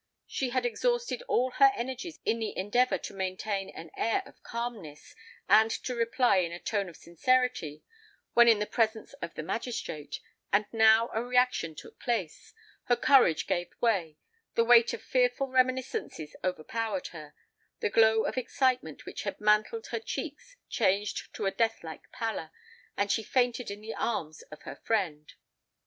[0.25, 5.13] She had exhausted all her energies in the endeavour to maintain an air of calmness,
[5.47, 7.83] and to reply in a tone of sincerity
[8.33, 10.19] when in the presence of the magistrate;
[10.51, 17.89] and now a reaction took place—her courage gave way—the weight of fearful reminiscences overpowered her—the
[17.91, 23.21] glow of excitement which had mantled her cheeks changed to a death like pallor—and she
[23.21, 25.35] fainted in the arms of her friend.